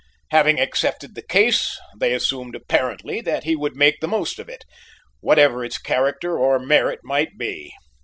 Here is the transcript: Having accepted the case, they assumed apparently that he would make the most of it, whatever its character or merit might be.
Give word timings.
Having 0.31 0.59
accepted 0.59 1.13
the 1.13 1.21
case, 1.21 1.77
they 1.95 2.11
assumed 2.15 2.55
apparently 2.55 3.21
that 3.21 3.43
he 3.43 3.55
would 3.55 3.75
make 3.75 3.99
the 4.01 4.07
most 4.07 4.39
of 4.39 4.49
it, 4.49 4.65
whatever 5.19 5.63
its 5.63 5.77
character 5.77 6.39
or 6.39 6.57
merit 6.57 7.01
might 7.03 7.37
be. 7.37 7.71